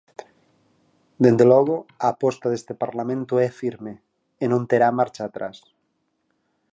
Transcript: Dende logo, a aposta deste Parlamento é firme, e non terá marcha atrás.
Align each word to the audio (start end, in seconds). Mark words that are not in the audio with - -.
Dende 1.23 1.45
logo, 1.51 1.75
a 2.05 2.07
aposta 2.13 2.47
deste 2.49 2.73
Parlamento 2.83 3.33
é 3.47 3.49
firme, 3.61 3.93
e 4.43 4.45
non 4.51 4.61
terá 4.69 4.87
marcha 4.99 5.23
atrás. 5.25 5.57